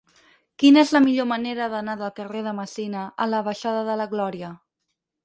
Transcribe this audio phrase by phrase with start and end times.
[0.61, 4.09] Quina és la millor manera d'anar del carrer de Messina a la baixada de la
[4.15, 4.51] Glòria?